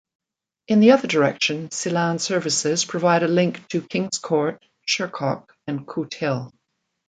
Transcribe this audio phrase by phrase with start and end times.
[0.67, 4.57] In the other direction Sillan services provide a link to Kingscourt,
[4.89, 6.51] Shercock and Cootehill.